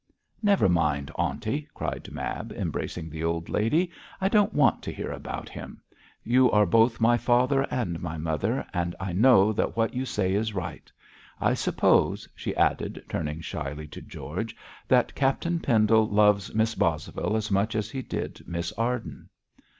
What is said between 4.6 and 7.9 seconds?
to hear about him. You are both my father